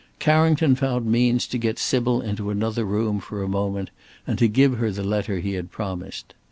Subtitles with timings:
[0.17, 3.91] Carrington found means to get Sybil into another room for a moment
[4.25, 6.33] and to give her the letter he had promised.